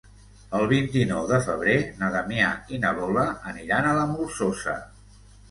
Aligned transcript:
El 0.59 0.63
vint-i-nou 0.69 1.27
de 1.31 1.37
febrer 1.47 1.75
na 1.99 2.09
Damià 2.15 2.49
i 2.77 2.81
na 2.87 2.95
Lola 3.01 3.27
aniran 3.53 3.93
a 3.93 3.95
la 4.01 4.09
Molsosa. 4.17 4.77